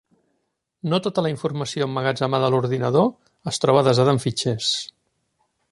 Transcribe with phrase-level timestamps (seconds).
[0.93, 3.07] No tota la informació emmagatzemada a l'ordinador
[3.53, 4.73] es troba desada en fitxers.